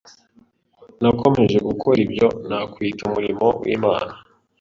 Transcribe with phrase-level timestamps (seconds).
[1.01, 4.13] Nakomeje gukora ibyo nakwita umurimo w’Imana